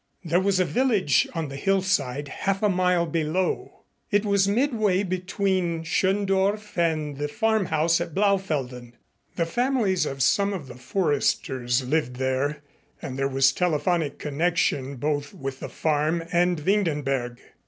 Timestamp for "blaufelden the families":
8.15-10.07